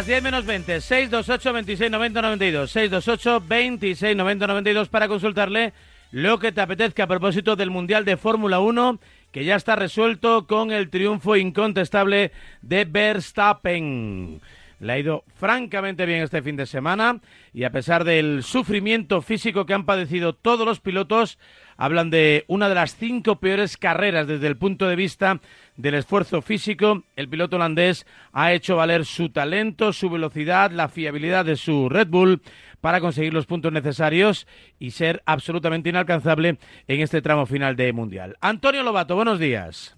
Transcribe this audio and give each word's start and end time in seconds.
Las 0.00 0.06
10 0.06 0.22
menos 0.22 0.46
20, 0.46 0.80
628 0.80 1.52
26 1.52 1.90
90 1.90 2.22
92, 2.22 2.70
628 2.70 3.44
26 3.46 4.16
90 4.16 4.46
92 4.46 4.88
para 4.88 5.08
consultarle 5.08 5.74
lo 6.10 6.38
que 6.38 6.52
te 6.52 6.62
apetezca 6.62 7.04
a 7.04 7.06
propósito 7.06 7.54
del 7.54 7.68
Mundial 7.68 8.06
de 8.06 8.16
Fórmula 8.16 8.60
1 8.60 8.98
que 9.30 9.44
ya 9.44 9.56
está 9.56 9.76
resuelto 9.76 10.46
con 10.46 10.70
el 10.70 10.88
triunfo 10.88 11.36
incontestable 11.36 12.32
de 12.62 12.86
Verstappen. 12.86 14.40
Le 14.78 14.92
ha 14.94 14.98
ido 14.98 15.24
francamente 15.36 16.06
bien 16.06 16.22
este 16.22 16.40
fin 16.40 16.56
de 16.56 16.64
semana 16.64 17.20
y 17.52 17.64
a 17.64 17.70
pesar 17.70 18.04
del 18.04 18.42
sufrimiento 18.42 19.20
físico 19.20 19.66
que 19.66 19.74
han 19.74 19.84
padecido 19.84 20.32
todos 20.32 20.64
los 20.66 20.80
pilotos, 20.80 21.38
hablan 21.80 22.10
de 22.10 22.44
una 22.46 22.68
de 22.68 22.74
las 22.74 22.94
cinco 22.94 23.36
peores 23.36 23.78
carreras 23.78 24.26
desde 24.26 24.46
el 24.46 24.58
punto 24.58 24.86
de 24.86 24.96
vista 24.96 25.40
del 25.76 25.94
esfuerzo 25.94 26.42
físico. 26.42 27.04
El 27.16 27.30
piloto 27.30 27.56
holandés 27.56 28.06
ha 28.32 28.52
hecho 28.52 28.76
valer 28.76 29.06
su 29.06 29.30
talento, 29.30 29.94
su 29.94 30.10
velocidad, 30.10 30.70
la 30.72 30.88
fiabilidad 30.88 31.46
de 31.46 31.56
su 31.56 31.88
Red 31.88 32.08
Bull 32.08 32.42
para 32.82 33.00
conseguir 33.00 33.32
los 33.32 33.46
puntos 33.46 33.72
necesarios 33.72 34.46
y 34.78 34.90
ser 34.90 35.22
absolutamente 35.24 35.88
inalcanzable 35.88 36.58
en 36.86 37.00
este 37.00 37.22
tramo 37.22 37.46
final 37.46 37.76
de 37.76 37.94
Mundial. 37.94 38.36
Antonio 38.42 38.82
Lobato, 38.82 39.16
buenos 39.16 39.38
días. 39.38 39.96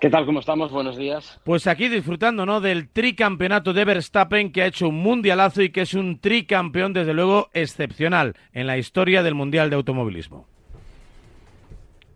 ¿Qué 0.00 0.10
tal? 0.10 0.26
¿Cómo 0.26 0.38
estamos? 0.38 0.70
Buenos 0.70 0.96
días. 0.96 1.40
Pues 1.42 1.66
aquí 1.66 1.88
disfrutando, 1.88 2.46
¿no? 2.46 2.60
Del 2.60 2.88
tricampeonato 2.88 3.72
de 3.72 3.84
Verstappen 3.84 4.52
que 4.52 4.62
ha 4.62 4.66
hecho 4.66 4.88
un 4.88 5.02
mundialazo 5.02 5.60
y 5.60 5.70
que 5.70 5.80
es 5.80 5.92
un 5.92 6.20
tricampeón, 6.20 6.92
desde 6.92 7.14
luego, 7.14 7.48
excepcional 7.52 8.34
en 8.52 8.68
la 8.68 8.78
historia 8.78 9.24
del 9.24 9.34
Mundial 9.34 9.70
de 9.70 9.76
Automovilismo. 9.76 10.46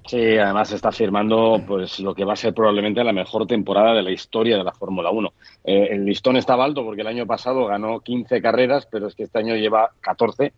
Sí, 0.07 0.37
además 0.39 0.71
está 0.71 0.93
firmando 0.93 1.61
pues 1.67 1.99
lo 1.99 2.15
que 2.15 2.25
va 2.25 2.35
a 2.35 2.37
ser 2.37 2.55
probablemente 2.55 3.03
la 3.03 3.13
mejor 3.13 3.49
temporada 3.49 3.95
de 3.95 4.03
la 4.03 4.13
historia 4.13 4.57
de 4.57 4.65
la 4.65 4.73
Fórmula 4.73 5.11
1. 5.11 5.33
Eh, 5.65 5.89
el 5.91 6.05
listón 6.05 6.37
estaba 6.37 6.65
alto 6.65 6.85
porque 6.85 7.01
el 7.01 7.09
año 7.09 7.27
pasado 7.27 7.67
ganó 7.67 7.99
15 7.99 8.41
carreras, 8.41 8.87
pero 8.91 9.09
es 9.09 9.17
que 9.17 9.25
este 9.25 9.41
año 9.41 9.57
lleva 9.57 9.91
14 10.01 10.53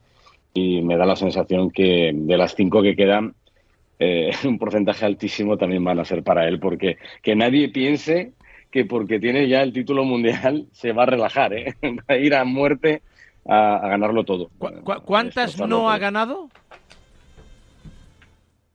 y 0.52 0.82
me 0.82 0.98
da 0.98 1.06
la 1.06 1.16
sensación 1.16 1.70
que 1.70 2.12
de 2.14 2.36
las 2.36 2.54
cinco 2.54 2.82
que 2.82 2.96
quedan 2.96 3.34
eh, 3.98 4.30
un 4.44 4.58
porcentaje 4.58 5.04
altísimo 5.04 5.56
también 5.56 5.84
van 5.84 5.98
a 5.98 6.04
ser 6.04 6.22
para 6.22 6.48
él, 6.48 6.58
porque 6.58 6.98
que 7.22 7.36
nadie 7.36 7.68
piense 7.68 8.32
que 8.70 8.84
porque 8.84 9.20
tiene 9.20 9.46
ya 9.46 9.62
el 9.62 9.72
título 9.72 10.04
mundial 10.04 10.66
se 10.72 10.92
va 10.92 11.04
a 11.04 11.06
relajar, 11.06 11.52
¿eh? 11.54 11.74
va 11.82 12.02
a 12.08 12.16
ir 12.16 12.34
a 12.34 12.44
muerte 12.44 13.02
a, 13.46 13.86
ganarlo 13.88 14.24
todo. 14.24 14.50
¿Cuántas 15.04 15.58
no 15.60 15.90
ha 15.90 15.98
ganado? 15.98 16.48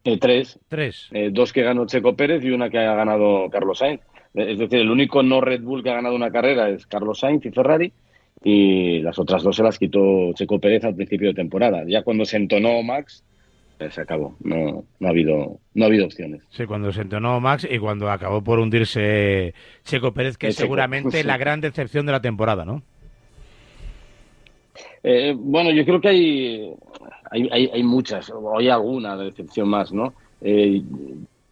Eh, 0.06 0.18
tres. 0.18 0.58
Tres. 0.70 1.10
Eh, 1.12 1.30
dos 1.32 1.52
que 1.52 1.64
ganó 1.64 1.86
Checo 1.86 2.16
Pérez 2.16 2.44
y 2.44 2.52
una 2.52 2.70
que 2.70 2.78
ha 2.78 2.96
ganado 2.96 3.50
Carlos 3.50 3.80
Sainz. 3.80 4.02
Es 4.34 4.58
decir, 4.58 4.80
el 4.80 4.90
único 4.90 5.22
no 5.22 5.42
Red 5.42 5.64
Bull 5.64 5.84
que 5.84 5.90
ha 5.90 5.96
ganado 5.96 6.16
una 6.16 6.32
carrera 6.32 6.70
es 6.70 6.86
Carlos 6.86 7.20
Sainz 7.20 7.46
y 7.46 7.52
Ferrari 7.52 7.92
y 8.44 9.00
las 9.02 9.20
otras 9.20 9.44
dos 9.44 9.56
se 9.56 9.64
las 9.64 9.78
quitó 9.78 10.32
Checo 10.34 10.60
Pérez 10.60 10.86
al 10.86 10.96
principio 10.96 11.30
de 11.30 11.34
temporada. 11.34 11.84
Ya 11.86 12.04
cuando 12.04 12.26
se 12.26 12.38
entonó 12.38 12.82
Max, 12.84 13.24
se 13.90 14.02
acabó. 14.02 14.36
No, 14.42 14.84
no, 15.00 15.08
ha 15.08 15.10
habido, 15.10 15.60
no 15.74 15.84
ha 15.84 15.88
habido 15.88 16.06
opciones. 16.06 16.44
Sí, 16.50 16.66
cuando 16.66 16.92
se 16.92 17.02
entonó 17.02 17.40
Max 17.40 17.68
y 17.70 17.80
cuando 17.80 18.12
acabó 18.12 18.44
por 18.44 18.60
hundirse 18.60 19.54
Checo 19.84 20.14
Pérez, 20.14 20.38
que 20.38 20.48
es 20.48 20.56
seguramente 20.56 21.24
la 21.24 21.38
gran 21.38 21.62
decepción 21.62 22.06
de 22.06 22.12
la 22.12 22.22
temporada, 22.22 22.66
¿no? 22.66 22.84
Eh, 25.04 25.34
bueno, 25.38 25.72
yo 25.72 25.86
creo 25.86 26.02
que 26.02 26.10
hay, 26.10 26.74
hay, 27.32 27.70
hay, 27.74 27.84
muchas, 27.84 28.30
o 28.30 28.58
hay 28.58 28.70
alguna 28.70 29.16
decepción 29.16 29.70
más, 29.70 29.94
¿no? 29.94 30.14
Eh, 30.42 30.82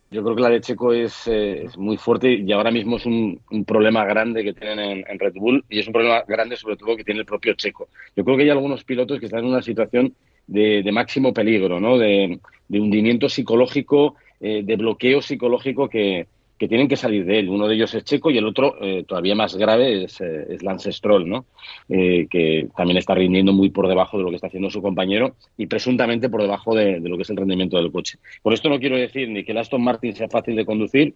yo 0.09 0.23
creo 0.23 0.35
que 0.35 0.41
la 0.41 0.49
de 0.49 0.61
Checo 0.61 0.93
es, 0.93 1.27
eh, 1.27 1.63
es, 1.65 1.77
muy 1.77 1.97
fuerte 1.97 2.31
y 2.31 2.49
ahora 2.53 2.71
mismo 2.71 2.95
es 2.95 3.05
un, 3.05 3.39
un 3.51 3.65
problema 3.65 4.05
grande 4.05 4.43
que 4.43 4.53
tienen 4.53 4.79
en, 4.79 5.05
en, 5.05 5.19
Red 5.19 5.33
Bull 5.35 5.65
y 5.69 5.79
es 5.79 5.87
un 5.87 5.93
problema 5.93 6.23
grande 6.25 6.55
sobre 6.55 6.77
todo 6.77 6.95
que 6.95 7.03
tiene 7.03 7.21
el 7.21 7.25
propio 7.25 7.53
Checo. 7.55 7.89
Yo 8.15 8.23
creo 8.23 8.37
que 8.37 8.43
hay 8.43 8.49
algunos 8.49 8.85
pilotos 8.85 9.19
que 9.19 9.25
están 9.25 9.39
en 9.39 9.51
una 9.51 9.61
situación 9.61 10.13
de, 10.47 10.91
máximo 10.91 11.33
peligro, 11.33 11.79
¿no? 11.79 11.97
de, 11.97 12.39
hundimiento 12.69 13.29
psicológico, 13.29 14.15
eh, 14.39 14.61
de 14.63 14.75
bloqueo 14.75 15.21
psicológico 15.21 15.89
que, 15.89 16.27
tienen 16.57 16.87
que 16.87 16.95
salir 16.95 17.23
de 17.23 17.37
él. 17.37 17.49
Uno 17.49 17.67
de 17.67 17.75
ellos 17.75 17.93
es 17.93 18.03
Checo 18.03 18.31
y 18.31 18.37
el 18.39 18.47
otro, 18.47 18.77
eh, 18.81 19.03
todavía 19.07 19.35
más 19.35 19.55
grave, 19.55 20.05
es, 20.05 20.19
eh, 20.21 20.57
Lance 20.61 20.91
Stroll, 20.91 21.29
¿no? 21.29 21.45
que 21.87 22.67
también 22.75 22.97
está 22.97 23.13
rindiendo 23.13 23.53
muy 23.53 23.69
por 23.69 23.87
debajo 23.87 24.17
de 24.17 24.23
lo 24.23 24.29
que 24.31 24.37
está 24.37 24.47
haciendo 24.47 24.71
su 24.71 24.81
compañero 24.81 25.35
y 25.55 25.67
presuntamente 25.67 26.29
por 26.29 26.41
debajo 26.41 26.73
de, 26.73 26.99
lo 26.99 27.15
que 27.15 27.21
es 27.21 27.29
el 27.29 27.37
rendimiento 27.37 27.77
del 27.77 27.91
coche. 27.91 28.17
Por 28.41 28.53
esto 28.53 28.69
no 28.69 28.79
quiero 28.79 28.97
decir 28.97 29.29
ni 29.29 29.43
que 29.43 29.51
el 29.51 29.59
Aston 29.59 29.83
Martin 29.83 30.15
sea 30.15 30.29
fácil 30.29 30.55
de 30.55 30.65
conducir, 30.65 31.13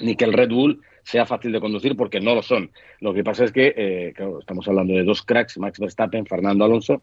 ni 0.00 0.16
que 0.16 0.24
el 0.24 0.32
Red 0.32 0.48
Bull 0.48 0.80
sea 1.04 1.26
fácil 1.26 1.52
de 1.52 1.60
conducir, 1.60 1.94
porque 1.94 2.20
no 2.20 2.34
lo 2.34 2.42
son. 2.42 2.70
Lo 3.00 3.12
que 3.12 3.22
pasa 3.22 3.44
es 3.44 3.52
que, 3.52 4.14
estamos 4.40 4.66
hablando 4.68 4.94
de 4.94 5.04
dos 5.04 5.22
cracks, 5.22 5.58
Max 5.58 5.78
Verstappen, 5.78 6.24
Fernando 6.24 6.64
Alonso, 6.64 7.02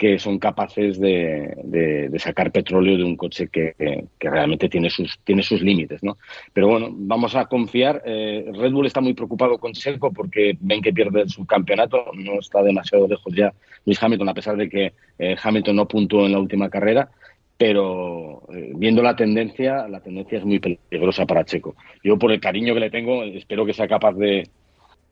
que 0.00 0.18
son 0.18 0.38
capaces 0.38 0.98
de, 0.98 2.10
sacar 2.16 2.50
petróleo 2.50 2.96
de 2.96 3.04
un 3.04 3.16
coche 3.16 3.48
que, 3.48 3.74
realmente 4.18 4.70
tiene 4.70 4.88
sus, 4.88 5.18
tiene 5.24 5.42
sus 5.42 5.60
límites. 5.60 6.02
¿no? 6.02 6.16
Pero 6.54 6.68
bueno, 6.68 6.88
vamos 6.90 7.36
a 7.36 7.44
confiar. 7.44 8.02
Eh, 8.06 8.50
Red 8.50 8.72
Bull 8.72 8.86
está 8.86 9.02
muy 9.02 9.12
preocupado 9.12 9.58
con 9.58 9.74
Checo 9.74 10.10
porque 10.10 10.56
ven 10.58 10.80
que 10.80 10.94
pierde 10.94 11.28
su 11.28 11.44
campeonato. 11.44 12.06
No 12.14 12.38
está 12.38 12.62
demasiado 12.62 13.06
lejos 13.06 13.34
ya 13.34 13.52
Luis 13.84 14.02
Hamilton, 14.02 14.30
a 14.30 14.34
pesar 14.34 14.56
de 14.56 14.70
que 14.70 14.94
eh, 15.18 15.36
Hamilton 15.42 15.76
no 15.76 15.86
puntuó 15.86 16.24
en 16.24 16.32
la 16.32 16.38
última 16.38 16.70
carrera. 16.70 17.10
Pero 17.58 18.44
eh, 18.54 18.72
viendo 18.76 19.02
la 19.02 19.14
tendencia, 19.14 19.86
la 19.86 20.00
tendencia 20.00 20.38
es 20.38 20.46
muy 20.46 20.60
peligrosa 20.60 21.26
para 21.26 21.44
Checo. 21.44 21.76
Yo, 22.02 22.18
por 22.18 22.32
el 22.32 22.40
cariño 22.40 22.72
que 22.72 22.80
le 22.80 22.90
tengo, 22.90 23.22
espero 23.22 23.66
que 23.66 23.74
sea 23.74 23.86
capaz 23.86 24.14
de, 24.14 24.48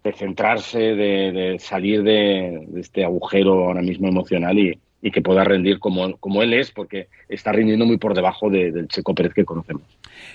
de 0.04 0.12
centrarse, 0.12 0.78
de, 0.78 1.56
salir 1.58 2.02
de, 2.02 2.66
este 2.76 3.04
agujero 3.04 3.66
ahora 3.66 3.82
mismo 3.82 4.08
emocional 4.08 4.58
y, 4.58 4.78
que 5.10 5.22
pueda 5.22 5.44
rendir 5.44 5.78
como, 5.78 6.16
como, 6.18 6.42
él 6.42 6.52
es, 6.52 6.70
porque 6.70 7.08
está 7.28 7.52
rindiendo 7.52 7.86
muy 7.86 7.98
por 7.98 8.14
debajo 8.14 8.50
del 8.50 8.88
Checo 8.88 9.14
Pérez 9.14 9.32
que 9.32 9.44
conocemos. 9.44 9.82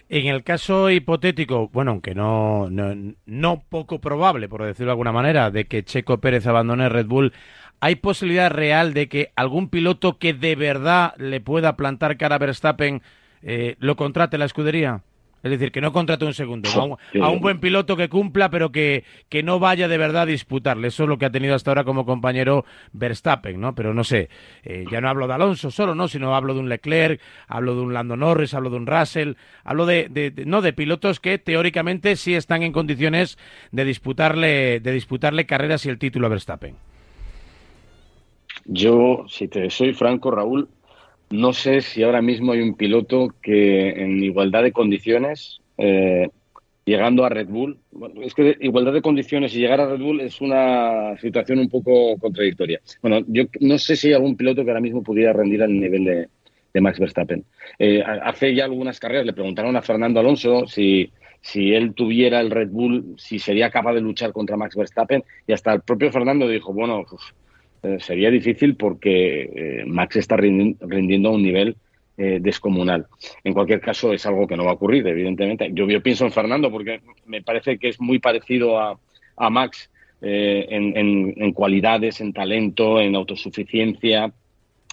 En 0.10 0.28
el 0.28 0.44
caso 0.44 0.90
hipotético, 0.90 1.70
bueno, 1.72 1.92
aunque 1.92 2.16
no, 2.16 2.70
no, 2.70 3.64
poco 3.70 4.00
probable, 4.00 4.48
por 4.50 4.64
decirlo 4.64 4.88
de 4.88 4.94
alguna 4.94 5.12
manera, 5.12 5.52
de 5.52 5.66
que 5.66 5.84
Checo 5.84 6.18
Pérez 6.20 6.48
abandone 6.48 6.90
Red 6.90 7.08
Bull, 7.08 7.34
¿hay 7.82 7.96
posibilidad 7.98 8.50
real 8.50 8.94
de 8.94 9.10
que 9.10 9.32
algún 9.36 9.70
piloto 9.70 10.18
que 10.18 10.34
de 10.34 10.56
verdad 10.56 11.14
le 11.18 11.42
pueda 11.42 11.76
plantar 11.76 12.18
cara 12.18 12.36
a 12.36 12.40
Verstappen 12.40 13.02
eh, 13.44 13.76
lo 13.80 13.96
contrate 13.96 14.38
la 14.38 14.46
escudería? 14.46 15.02
Es 15.44 15.52
decir, 15.52 15.74
que 15.74 15.82
no 15.82 15.92
contrate 15.92 16.24
un 16.24 16.34
segundo, 16.34 16.70
a, 16.70 17.30
un, 17.30 17.42
buen 17.42 17.60
piloto 17.60 17.98
que 17.98 18.08
cumpla, 18.08 18.50
pero 18.50 18.72
que, 18.72 19.04
que 19.28 19.44
no 19.44 19.60
vaya 19.60 19.90
de 19.90 19.98
verdad 19.98 20.22
a 20.22 20.26
disputarle. 20.26 20.88
Eso 20.88 21.04
es 21.04 21.10
lo 21.10 21.18
que 21.18 21.26
ha 21.26 21.32
tenido 21.32 21.54
hasta 21.54 21.70
ahora 21.70 21.84
como 21.84 22.06
compañero 22.06 22.64
Verstappen, 22.94 23.60
¿no? 23.60 23.76
Pero 23.76 23.94
no 23.94 24.06
sé, 24.06 24.30
eh, 24.64 24.86
ya 24.90 25.02
no 25.02 25.10
hablo 25.10 25.28
de 25.28 25.34
Alonso 25.34 25.70
solo, 25.70 25.96
¿no? 25.96 26.08
Sino 26.08 26.34
hablo 26.34 26.54
de 26.54 26.62
un 26.62 26.70
Leclerc, 26.70 27.20
hablo 27.50 27.76
de 27.76 27.82
un 27.82 27.94
Lando 27.94 28.16
Norris, 28.16 28.54
hablo 28.54 28.70
de 28.70 28.78
un 28.78 28.88
Russell, 28.88 29.34
hablo 29.66 29.86
de, 29.86 30.34
no 30.46 30.62
de 30.62 30.72
pilotos 30.72 31.20
que 31.20 31.38
teóricamente 31.40 32.16
sí 32.16 32.36
están 32.36 32.64
en 32.64 32.72
condiciones 32.72 33.38
de 33.74 33.84
disputarle, 33.84 34.80
de 34.80 34.92
disputarle 34.94 35.46
carreras 35.46 35.86
y 35.86 35.90
el 35.90 36.00
título 36.00 36.28
a 36.28 36.30
Verstappen. 36.30 36.76
Yo, 38.66 39.26
si 39.28 39.50
te 39.50 39.70
soy 39.70 39.94
franco, 39.94 40.32
Raúl, 40.32 40.70
no 41.34 41.52
sé 41.52 41.82
si 41.82 42.04
ahora 42.04 42.22
mismo 42.22 42.52
hay 42.52 42.62
un 42.62 42.76
piloto 42.76 43.34
que 43.42 43.90
en 43.90 44.24
igualdad 44.24 44.62
de 44.62 44.72
condiciones, 44.72 45.62
eh, 45.80 46.30
llegando 46.86 47.26
a 47.26 47.30
Red 47.30 47.48
Bull, 47.48 47.80
es 48.22 48.36
que 48.36 48.56
igualdad 48.60 48.94
de 48.94 49.02
condiciones 49.02 49.56
y 49.56 49.60
llegar 49.60 49.82
a 49.82 49.88
Red 49.88 50.00
Bull 50.00 50.22
es 50.22 50.42
una 50.42 51.18
situación 51.18 51.58
un 51.58 51.70
poco 51.70 52.18
contradictoria. 52.20 52.80
Bueno, 53.02 53.26
yo 53.28 53.46
no 53.62 53.80
sé 53.80 53.96
si 53.96 54.10
hay 54.10 54.14
algún 54.14 54.38
piloto 54.38 54.64
que 54.64 54.70
ahora 54.70 54.82
mismo 54.82 55.02
pudiera 55.02 55.34
rendir 55.34 55.64
al 55.64 55.74
nivel 55.74 56.04
de, 56.04 56.82
Max 56.82 57.00
Verstappen. 57.00 57.44
Eh, 57.80 58.04
hace 58.04 58.54
ya 58.54 58.66
algunas 58.66 59.00
carreras 59.00 59.26
le 59.26 59.34
preguntaron 59.34 59.76
a 59.76 59.82
Fernando 59.82 60.20
Alonso 60.20 60.68
si, 60.68 61.12
si 61.42 61.74
él 61.74 61.94
tuviera 61.96 62.40
el 62.42 62.52
Red 62.52 62.70
Bull, 62.70 63.16
si 63.18 63.40
sería 63.40 63.72
capaz 63.72 63.94
de 63.94 64.02
luchar 64.02 64.32
contra 64.32 64.58
Max 64.58 64.76
Verstappen, 64.76 65.24
y 65.48 65.54
hasta 65.54 65.74
el 65.74 65.82
propio 65.82 66.12
Fernando 66.12 66.48
dijo, 66.48 66.74
bueno, 66.74 67.04
pues, 67.10 67.22
eh, 67.84 67.98
sería 68.00 68.32
difícil 68.32 68.78
porque 68.78 69.42
eh, 69.44 69.84
Max 69.86 70.16
está 70.16 70.38
rindiendo, 70.38 71.30
a 71.30 71.32
un 71.34 71.44
nivel 71.44 71.76
eh, 72.18 72.40
descomunal. 72.42 73.08
En 73.44 73.54
cualquier 73.54 73.82
caso, 73.82 74.14
es 74.14 74.26
algo 74.26 74.48
que 74.48 74.56
no 74.56 74.64
va 74.64 74.72
a 74.72 74.76
ocurrir, 74.76 75.06
evidentemente. 75.06 75.70
Yo, 75.74 75.86
pienso 76.02 76.24
en 76.24 76.32
Fernando 76.32 76.72
porque 76.72 77.02
me 77.26 77.42
parece 77.42 77.78
que 77.78 77.90
es 77.90 78.00
muy 78.00 78.20
parecido 78.20 78.80
a, 78.80 78.98
Max 79.50 79.90
en, 80.22 81.52
cualidades, 81.52 82.22
en 82.22 82.32
talento, 82.32 83.02
en 83.02 83.16
autosuficiencia, 83.16 84.32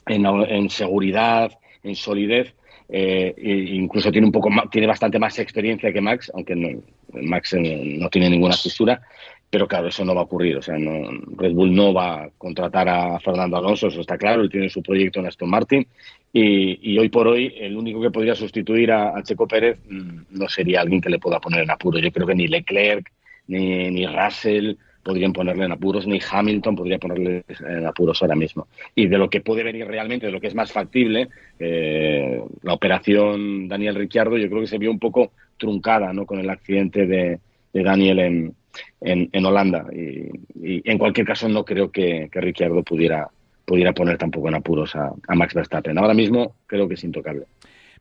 en, 0.06 0.70
seguridad, 0.70 1.52
en 1.84 1.94
solidez. 1.94 2.54
e 2.88 3.34
incluso 3.72 4.10
tiene 4.10 4.26
un 4.26 4.32
poco 4.32 4.50
tiene 4.72 4.88
bastante 4.88 5.20
más 5.20 5.38
experiencia 5.38 5.92
que 5.92 6.00
Max, 6.00 6.32
aunque 6.34 6.80
Max 7.12 7.54
no 7.54 8.08
tiene 8.08 8.30
ninguna 8.30 8.56
fisura, 8.56 9.00
pero 9.50 9.66
claro, 9.66 9.88
eso 9.88 10.04
no 10.04 10.14
va 10.14 10.22
a 10.22 10.24
ocurrir. 10.24 10.56
O 10.56 10.62
sea, 10.62 10.78
no, 10.78 11.10
Red 11.36 11.52
Bull 11.52 11.74
no 11.74 11.92
va 11.92 12.22
a 12.22 12.30
contratar 12.38 12.88
a 12.88 13.18
Fernando 13.18 13.56
Alonso, 13.56 13.88
eso 13.88 14.00
está 14.00 14.16
claro. 14.16 14.42
Él 14.42 14.50
tiene 14.50 14.70
su 14.70 14.82
proyecto 14.82 15.20
en 15.20 15.26
Aston 15.26 15.50
Martin. 15.50 15.86
Y, 16.32 16.96
hoy 16.96 17.08
por 17.08 17.26
hoy, 17.26 17.52
el 17.58 17.76
único 17.76 18.00
que 18.00 18.10
podría 18.10 18.36
sustituir 18.36 18.92
a, 18.92 19.20
Checo 19.24 19.48
Pérez 19.48 19.80
mm, 19.88 20.38
no 20.38 20.48
sería 20.48 20.80
alguien 20.80 21.00
que 21.00 21.10
le 21.10 21.18
pueda 21.18 21.40
poner 21.40 21.62
en 21.62 21.70
apuro. 21.70 21.98
Yo 21.98 22.12
creo 22.12 22.26
que 22.26 22.36
ni 22.36 22.46
Leclerc, 22.46 23.10
ni, 23.48 23.90
ni 23.90 24.06
Russell, 24.06 24.76
podrían 25.02 25.32
ponerle 25.32 25.64
en 25.64 25.72
apuros, 25.72 26.06
ni 26.06 26.20
Hamilton 26.30 26.76
podría 26.76 26.98
ponerle 26.98 27.44
en 27.66 27.86
apuros 27.86 28.20
ahora 28.22 28.34
mismo. 28.34 28.68
Y 28.94 29.06
de 29.06 29.18
lo 29.18 29.30
que 29.30 29.40
puede 29.40 29.62
venir 29.62 29.86
realmente, 29.86 30.26
de 30.26 30.32
lo 30.32 30.40
que 30.40 30.48
es 30.48 30.54
más 30.54 30.72
factible, 30.72 31.28
eh, 31.58 32.40
la 32.62 32.74
operación 32.74 33.68
Daniel 33.68 33.94
Ricciardo 33.94 34.36
yo 34.36 34.48
creo 34.48 34.60
que 34.60 34.66
se 34.66 34.78
vio 34.78 34.90
un 34.90 34.98
poco 34.98 35.32
truncada 35.56 36.12
¿no? 36.12 36.26
con 36.26 36.38
el 36.38 36.50
accidente 36.50 37.06
de, 37.06 37.40
Daniel 37.72 38.18
en, 38.18 38.54
en, 39.00 39.44
Holanda. 39.44 39.86
Y, 39.92 40.30
en 40.88 40.98
cualquier 40.98 41.26
caso 41.26 41.48
no 41.48 41.64
creo 41.64 41.90
que, 41.90 42.28
que 42.30 42.40
Ricciardo 42.40 42.82
pudiera, 42.82 43.28
pudiera 43.64 43.92
poner 43.92 44.18
tampoco 44.18 44.48
en 44.48 44.54
apuros 44.54 44.94
a, 44.96 45.12
a 45.28 45.34
Max 45.34 45.54
Verstappen. 45.54 45.98
Ahora 45.98 46.14
mismo 46.14 46.54
creo 46.66 46.88
que 46.88 46.94
es 46.94 47.04
intocable. 47.04 47.46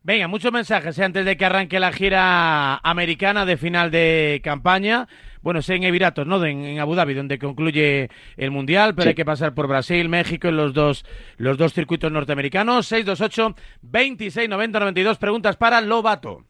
Venga, 0.01 0.29
muchos 0.29 0.53
mensajes 0.53 0.97
¿eh? 0.97 1.03
antes 1.03 1.25
de 1.25 1.35
que 1.35 1.45
arranque 1.45 1.79
la 1.79 1.91
gira 1.91 2.77
americana 2.77 3.45
de 3.45 3.57
final 3.57 3.91
de 3.91 4.39
campaña. 4.43 5.09
Bueno, 5.41 5.59
es 5.59 5.69
en 5.69 5.83
Emiratos, 5.83 6.25
¿no? 6.25 6.43
En, 6.45 6.79
Abu 6.79 6.95
Dhabi, 6.95 7.13
donde 7.13 7.37
concluye 7.37 8.09
el 8.37 8.51
Mundial, 8.51 8.95
pero 8.95 9.09
hay 9.09 9.15
que 9.15 9.25
pasar 9.25 9.53
por 9.53 9.67
Brasil, 9.67 10.07
México, 10.07 10.47
en 10.47 10.57
los 10.57 10.73
dos, 10.73 11.05
los 11.37 11.57
dos 11.57 11.73
circuitos 11.73 12.11
norteamericanos. 12.11 12.87
628 12.87 13.55
26 13.81 14.49
90 14.49 14.79
92. 14.79 15.17
Preguntas 15.17 15.57
para 15.57 15.81
Lobato. 15.81 16.43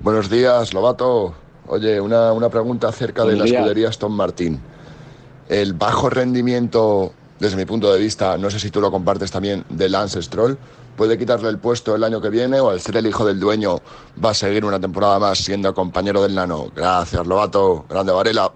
Buenos 0.00 0.30
días, 0.30 0.72
Lobato. 0.72 1.45
Oye, 1.68 2.00
una, 2.00 2.32
una 2.32 2.48
pregunta 2.48 2.88
acerca 2.88 3.24
de 3.24 3.36
la 3.36 3.44
escudería 3.44 3.88
Aston 3.88 4.12
Martin. 4.12 4.60
El 5.48 5.74
bajo 5.74 6.10
rendimiento, 6.10 7.12
desde 7.38 7.56
mi 7.56 7.64
punto 7.64 7.92
de 7.92 7.98
vista, 7.98 8.36
no 8.38 8.50
sé 8.50 8.58
si 8.58 8.70
tú 8.70 8.80
lo 8.80 8.90
compartes 8.90 9.30
también, 9.30 9.64
de 9.68 9.88
Lance 9.88 10.22
Stroll 10.22 10.58
puede 10.96 11.18
quitarle 11.18 11.48
el 11.50 11.58
puesto 11.58 11.94
el 11.94 12.02
año 12.02 12.20
que 12.20 12.30
viene 12.30 12.58
o 12.58 12.70
al 12.70 12.80
ser 12.80 12.96
el 12.96 13.06
hijo 13.06 13.24
del 13.24 13.38
dueño 13.38 13.76
va 14.22 14.30
a 14.30 14.34
seguir 14.34 14.64
una 14.64 14.80
temporada 14.80 15.18
más 15.18 15.38
siendo 15.38 15.72
compañero 15.74 16.22
del 16.22 16.34
Nano. 16.34 16.70
Gracias, 16.74 17.24
Lobato. 17.26 17.84
Grande 17.88 18.12
Varela. 18.12 18.50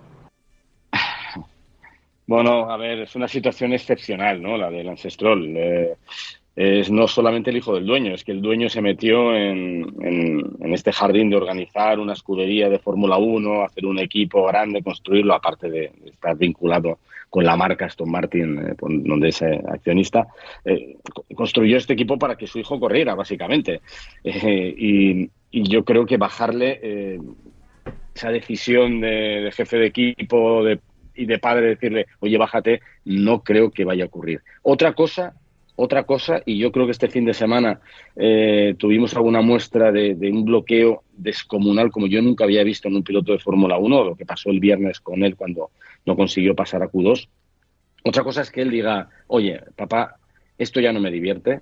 Bueno, 2.26 2.70
a 2.70 2.76
ver, 2.76 3.00
es 3.00 3.14
una 3.16 3.28
situación 3.28 3.72
excepcional, 3.72 4.40
¿no? 4.40 4.56
La 4.56 4.70
del 4.70 4.88
ancestral. 4.88 5.44
Eh, 5.56 5.96
es 6.60 6.90
no 6.90 7.08
solamente 7.08 7.48
el 7.48 7.56
hijo 7.56 7.74
del 7.74 7.86
dueño, 7.86 8.12
es 8.12 8.22
que 8.22 8.32
el 8.32 8.42
dueño 8.42 8.68
se 8.68 8.82
metió 8.82 9.34
en, 9.34 9.94
en, 10.02 10.74
este 10.74 10.92
jardín 10.92 11.30
de 11.30 11.36
organizar 11.36 11.98
una 11.98 12.12
escudería 12.12 12.68
de 12.68 12.78
Fórmula 12.78 13.16
1, 13.16 13.64
hacer 13.64 13.86
un 13.86 13.98
equipo 13.98 14.44
grande, 14.44 14.82
construirlo, 14.82 15.32
aparte 15.32 15.70
de 15.70 15.90
estar 16.04 16.36
vinculado 16.36 16.98
con 17.30 17.44
la 17.44 17.56
marca 17.56 17.86
Aston 17.86 18.10
Martin, 18.10 18.58
eh, 18.58 18.74
donde 18.78 19.28
es 19.28 19.40
eh, 19.40 19.58
accionista, 19.68 20.28
eh, 20.66 20.98
construyó 21.34 21.78
este 21.78 21.94
equipo 21.94 22.18
para 22.18 22.36
que 22.36 22.46
su 22.46 22.58
hijo 22.58 22.78
corriera, 22.78 23.14
básicamente. 23.14 23.80
Y, 24.22 25.30
yo 25.52 25.84
creo 25.84 26.06
que 26.06 26.16
bajarle 26.16 27.18
esa 28.14 28.30
decisión 28.30 29.00
de, 29.00 29.50
jefe 29.52 29.78
de 29.78 29.86
equipo 29.86 30.62
y 31.14 31.26
de 31.26 31.38
padre, 31.40 31.70
decirle, 31.70 32.06
oye, 32.20 32.38
bájate, 32.38 32.80
no 33.04 33.42
creo 33.42 33.72
que 33.72 33.84
vaya 33.84 34.04
a 34.04 34.06
ocurrir. 34.06 34.42
Otra 34.62 34.92
cosa 34.92 35.34
otra 35.82 36.04
cosa, 36.04 36.42
y 36.44 36.58
yo 36.58 36.72
creo 36.72 36.86
que 36.86 36.92
este 36.92 37.08
fin 37.08 37.24
de 37.24 37.34
semana 37.34 37.80
tuvimos 38.78 39.14
alguna 39.14 39.40
muestra 39.40 39.90
de, 39.90 40.16
un 40.32 40.44
bloqueo 40.44 41.04
descomunal 41.12 41.90
como 41.90 42.06
yo 42.06 42.20
nunca 42.22 42.44
había 42.44 42.62
visto 42.62 42.88
en 42.88 42.96
un 42.96 43.02
piloto 43.02 43.32
de 43.32 43.38
Fórmula 43.38 43.78
1, 43.78 44.04
lo 44.04 44.16
que 44.16 44.26
pasó 44.26 44.50
el 44.50 44.60
viernes 44.60 45.00
con 45.00 45.22
él 45.22 45.36
cuando 45.36 45.70
no 46.06 46.16
consiguió 46.16 46.54
pasar 46.54 46.82
a 46.82 46.90
Q2. 46.90 47.28
Otra 48.04 48.24
cosa 48.24 48.42
es 48.42 48.50
que 48.50 48.62
él 48.62 48.70
diga, 48.70 49.08
oye, 49.26 49.60
papá, 49.76 50.16
esto 50.56 50.80
ya 50.80 50.92
no 50.92 51.00
me 51.00 51.10
divierte, 51.10 51.60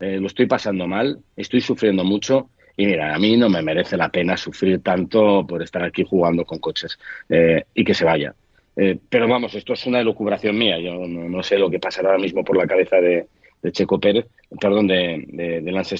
eh, 0.00 0.18
lo 0.18 0.26
estoy 0.26 0.46
pasando 0.46 0.86
mal, 0.86 1.18
estoy 1.36 1.60
sufriendo 1.60 2.04
mucho 2.04 2.50
y 2.76 2.86
mira, 2.86 3.14
a 3.14 3.18
mí 3.18 3.36
no 3.36 3.48
me 3.48 3.62
merece 3.62 3.96
la 3.96 4.08
pena 4.08 4.36
sufrir 4.36 4.80
tanto 4.80 5.44
por 5.46 5.62
estar 5.62 5.82
aquí 5.82 6.04
jugando 6.04 6.44
con 6.44 6.58
coches 6.58 6.98
eh, 7.28 7.64
y 7.74 7.84
que 7.84 7.94
se 7.94 8.04
vaya. 8.04 8.34
Eh, 8.76 8.96
pero 9.08 9.26
vamos, 9.26 9.54
esto 9.56 9.72
es 9.72 9.84
una 9.86 9.98
elucubración 9.98 10.56
mía, 10.56 10.78
yo 10.78 10.94
no, 10.94 11.42
sé 11.42 11.58
lo 11.58 11.68
que 11.68 11.80
pasará 11.80 12.10
ahora 12.10 12.22
mismo 12.22 12.44
por 12.44 12.56
la 12.56 12.68
cabeza 12.68 12.96
de, 12.96 13.26
Checo 13.70 13.98
Pérez, 13.98 14.26
perdón, 14.60 14.86
de, 14.86 15.60
de, 15.62 15.72
Lance 15.72 15.96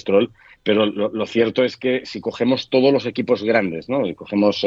pero 0.63 0.85
lo, 0.85 1.25
cierto 1.25 1.63
es 1.63 1.77
que 1.77 2.05
si 2.05 2.21
cogemos 2.21 2.69
todos 2.69 2.91
los 2.91 3.05
equipos 3.05 3.43
grandes, 3.43 3.89
¿no? 3.89 4.07
Y 4.07 4.15
cogemos 4.15 4.65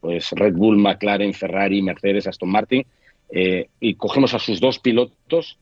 pues 0.00 0.30
Red 0.32 0.54
Bull, 0.54 0.78
McLaren, 0.78 1.34
Ferrari, 1.34 1.82
Mercedes, 1.82 2.26
Aston 2.26 2.50
Martin, 2.50 2.84
eh, 3.30 3.68
y 3.78 3.94
cogemos 3.94 4.34
a 4.34 4.38
sus 4.38 4.60
dos 4.60 4.78
pilotos, 4.78 5.58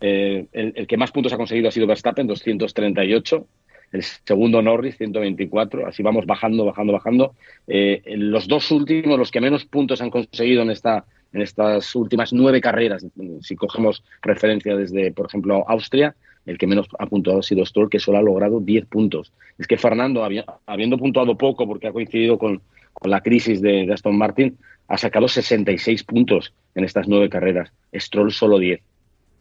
eh, 0.00 0.46
el, 0.52 0.86
que 0.86 0.96
más 0.96 1.12
puntos 1.12 1.32
ha 1.32 1.36
conseguido 1.36 1.68
ha 1.68 1.72
sido 1.72 1.86
Verstappen, 1.86 2.26
238, 2.26 3.46
el 3.92 4.02
segundo 4.02 4.62
Norris, 4.62 4.96
124, 4.96 5.86
así 5.86 6.02
vamos 6.02 6.24
bajando, 6.24 6.64
bajando, 6.64 6.92
bajando. 6.92 7.34
Eh, 7.66 8.02
los 8.16 8.48
dos 8.48 8.70
últimos, 8.70 9.18
los 9.18 9.30
que 9.30 9.40
menos 9.40 9.64
puntos 9.64 10.00
han 10.00 10.10
conseguido 10.10 10.62
en 10.62 10.70
esta 10.70 11.04
en 11.32 11.42
estas 11.42 11.94
últimas 11.94 12.32
nueve 12.32 12.60
carreras, 12.60 13.06
si 13.42 13.56
cogemos 13.56 14.02
referencia 14.22 14.76
desde, 14.76 15.12
por 15.12 15.26
ejemplo, 15.26 15.64
Austria, 15.68 16.14
el 16.46 16.58
que 16.58 16.66
menos 16.66 16.88
ha 16.98 17.06
puntuado 17.06 17.40
ha 17.40 17.42
sido 17.42 17.64
Stroll, 17.64 17.90
que 17.90 18.00
solo 18.00 18.18
ha 18.18 18.22
logrado 18.22 18.60
10 18.60 18.86
puntos. 18.86 19.32
Es 19.58 19.66
que 19.66 19.76
Fernando, 19.76 20.24
habiendo 20.66 20.98
puntuado 20.98 21.36
poco 21.36 21.66
porque 21.66 21.88
ha 21.88 21.92
coincidido 21.92 22.38
con, 22.38 22.62
con 22.92 23.10
la 23.10 23.20
crisis 23.20 23.60
de, 23.60 23.90
Aston 23.92 24.16
Martin, 24.16 24.56
ha 24.88 24.98
sacado 24.98 25.28
66 25.28 26.02
puntos 26.04 26.52
en 26.74 26.84
estas 26.84 27.06
nueve 27.08 27.28
carreras. 27.28 27.72
Stroll 27.94 28.32
solo 28.32 28.58
10. 28.58 28.80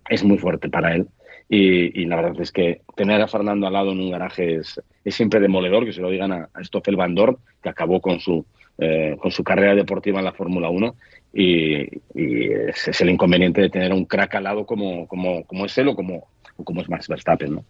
Es 0.10 0.24
muy 0.24 0.38
fuerte 0.38 0.70
para 0.70 0.96
él. 0.96 1.08
Y, 1.52 2.06
la 2.06 2.18
verdad 2.18 2.40
es 2.42 2.52
que 2.52 2.82
tener 2.96 3.20
a 3.22 3.28
Fernando 3.28 3.66
al 3.66 3.74
lado 3.74 3.92
en 3.92 4.00
un 4.00 4.12
garaje 4.12 4.58
es, 4.58 4.80
siempre 5.08 5.40
demoledor, 5.40 5.84
que 5.84 5.94
se 5.94 6.02
lo 6.02 6.12
digan 6.12 6.32
a, 6.32 6.50
Stoffel 6.64 6.96
Van 6.96 7.16
Dorn, 7.16 7.38
que 7.64 7.70
acabó 7.70 8.02
con 8.02 8.20
su, 8.20 8.46
eh, 8.80 9.18
con 9.20 9.32
su 9.32 9.44
carrera 9.44 9.76
deportiva 9.76 10.20
en 10.20 10.26
la 10.26 10.32
Fórmula 10.32 10.70
1. 10.70 10.96
Y, 11.34 11.84
es, 12.16 13.02
el 13.02 13.10
inconveniente 13.10 13.62
de 13.62 13.70
tener 13.70 13.94
un 13.94 14.06
crack 14.06 14.36
al 14.36 14.46
lado 14.46 14.66
como, 14.66 15.08
como, 15.08 15.44
como 15.46 15.66
es 15.66 15.78
él 15.78 15.90
o 15.90 15.96
como, 15.96 16.28
como 16.64 16.82
es 16.82 16.90
Max 16.90 17.08
Verstappen. 17.08 17.56
¿no? 17.56 17.66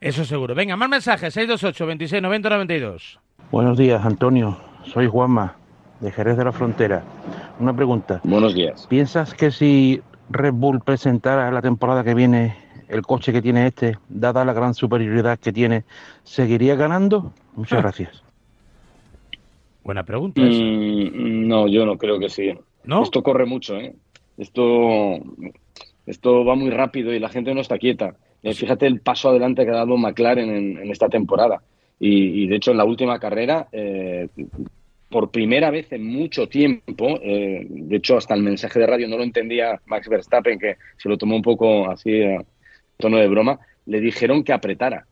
Eso 0.00 0.24
seguro. 0.24 0.54
Venga, 0.54 0.76
más 0.76 0.88
mensajes. 0.88 1.34
628 1.34 1.86
26 1.86 2.22
90 2.22 2.50
92. 2.50 3.20
Buenos 3.50 3.76
días, 3.76 4.04
Antonio. 4.04 4.56
Soy 4.84 5.08
Juanma, 5.08 5.56
de 6.00 6.12
Jerez 6.12 6.36
de 6.36 6.44
la 6.44 6.52
Frontera. 6.52 7.02
Una 7.58 7.74
pregunta. 7.74 8.20
Buenos 8.22 8.54
días. 8.54 8.86
¿Piensas 8.88 9.34
que 9.34 9.50
si 9.50 10.00
Red 10.30 10.52
Bull 10.54 10.80
presentara 10.80 11.50
la 11.50 11.62
temporada 11.62 12.04
que 12.04 12.14
viene 12.14 12.56
el 12.88 13.02
coche 13.02 13.32
que 13.32 13.42
tiene 13.42 13.66
este, 13.66 13.98
dada 14.08 14.44
la 14.44 14.52
gran 14.52 14.74
superioridad 14.74 15.38
que 15.38 15.52
tiene, 15.52 15.84
seguiría 16.22 16.76
ganando? 16.76 17.32
Muchas 17.56 17.78
ah. 17.78 17.82
gracias. 17.82 18.27
Buena 19.88 20.04
pregunta. 20.04 20.42
Mm, 20.42 21.48
no, 21.48 21.66
yo 21.66 21.86
no 21.86 21.96
creo 21.96 22.18
que 22.18 22.28
sí. 22.28 22.52
¿No? 22.84 23.02
Esto 23.04 23.22
corre 23.22 23.46
mucho, 23.46 23.78
¿eh? 23.78 23.94
Esto, 24.36 25.18
esto 26.04 26.44
va 26.44 26.54
muy 26.56 26.68
rápido 26.68 27.10
y 27.14 27.18
la 27.18 27.30
gente 27.30 27.54
no 27.54 27.62
está 27.62 27.78
quieta. 27.78 28.14
Eh, 28.42 28.52
fíjate 28.52 28.86
el 28.86 29.00
paso 29.00 29.30
adelante 29.30 29.64
que 29.64 29.70
ha 29.70 29.76
dado 29.76 29.96
McLaren 29.96 30.50
en, 30.76 30.90
esta 30.90 31.08
temporada. 31.08 31.62
Y, 31.98 32.46
de 32.48 32.56
hecho, 32.56 32.72
en 32.72 32.76
la 32.76 32.84
última 32.84 33.18
carrera, 33.18 33.68
eh, 33.72 34.28
por 35.08 35.30
primera 35.30 35.70
vez 35.70 35.90
en 35.90 36.04
mucho 36.04 36.50
tiempo, 36.50 37.18
eh, 37.22 37.66
de 37.66 37.96
hecho 37.96 38.18
hasta 38.18 38.34
el 38.34 38.42
mensaje 38.42 38.80
de 38.80 38.86
radio 38.86 39.08
no 39.08 39.16
lo 39.16 39.22
entendía 39.22 39.80
Max 39.86 40.06
Verstappen, 40.06 40.58
que 40.58 40.76
se 40.98 41.08
lo 41.08 41.16
tomó 41.16 41.34
un 41.34 41.42
poco 41.42 41.88
así 41.88 42.22
a 42.22 42.44
tono 42.98 43.16
de 43.16 43.26
broma, 43.26 43.58
le 43.86 44.02
dijeron 44.02 44.44
que 44.44 44.52
apretara. 44.52 45.06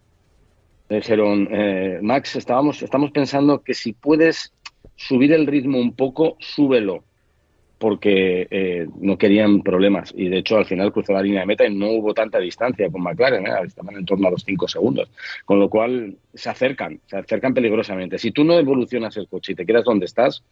Le 0.91 0.97
dijeron, 0.97 1.49
eh, 1.51 1.99
Max, 2.03 2.37
estábamos, 2.37 2.83
estamos 2.83 3.11
pensando 3.11 3.63
que 3.63 3.73
si 3.73 3.95
puedes 3.95 4.53
subir 4.97 5.33
el 5.33 5.47
ritmo 5.47 5.79
un 5.79 5.95
poco, 5.95 6.37
súbelo 6.41 7.05
porque 7.79 8.49
eh, 8.51 8.87
no 9.01 9.19
querían 9.19 9.63
problemas. 9.63 10.13
Y 10.17 10.29
de 10.29 10.39
hecho, 10.39 10.57
al 10.57 10.65
final 10.65 10.93
cruzó 10.93 11.13
la 11.13 11.23
línea 11.23 11.41
de 11.41 11.47
meta 11.47 11.67
y 11.67 11.75
no 11.75 11.91
hubo 11.91 12.15
tanta 12.15 12.39
distancia 12.39 12.89
con 12.91 13.03
McLaren, 13.03 13.47
¿eh? 13.47 13.51
estaban 13.65 13.97
en 13.97 14.07
torno 14.07 14.29
a 14.29 14.31
los 14.31 14.45
5 14.45 14.67
segundos. 14.69 15.11
Con 15.45 15.61
lo 15.61 15.69
cual, 15.69 16.17
se 16.33 16.49
acercan, 16.49 17.01
se 17.07 17.19
acercan 17.19 17.53
peligrosamente. 17.53 18.19
Si 18.19 18.31
tú 18.31 18.45
no 18.45 18.59
evolucionas 18.59 19.17
el 19.17 19.29
coche 19.29 19.53
y 19.53 19.55
te 19.57 19.67
quedas 19.67 19.85
donde 19.85 20.07
estás, 20.07 20.43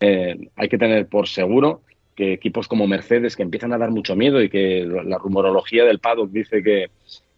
eh, 0.00 0.36
hay 0.54 0.68
que 0.68 0.78
tener 0.78 1.08
por 1.08 1.26
seguro 1.26 1.82
que 2.14 2.32
equipos 2.32 2.68
como 2.68 2.86
Mercedes, 2.86 3.34
que 3.34 3.42
empiezan 3.42 3.72
a 3.72 3.78
dar 3.78 3.90
mucho 3.90 4.14
miedo 4.14 4.40
y 4.42 4.48
que 4.48 4.84
la 5.04 5.18
rumorología 5.18 5.84
del 5.84 5.98
paddock 5.98 6.30
dice 6.30 6.62
que, 6.62 6.86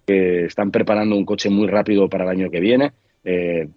que 0.07 0.45
están 0.45 0.71
preparando 0.71 1.17
un 1.17 1.25
coche 1.25 1.49
muy 1.51 1.67
rápido 1.67 2.09
para 2.09 2.25
el 2.25 2.31
año 2.31 2.51
que 2.51 2.61
viene, 2.61 2.93